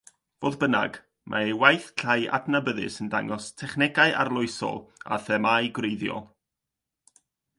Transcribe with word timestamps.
Fodd 0.43 0.55
bynnag, 0.61 0.95
mae 1.33 1.49
ei 1.49 1.51
waith 1.63 1.89
llai 2.03 2.15
adnabyddus 2.37 2.95
yn 3.03 3.11
dangos 3.15 3.51
technegau 3.63 4.17
arloesol 4.23 4.81
a 5.17 5.23
themâu 5.27 5.71
gwreiddiol. 5.79 6.25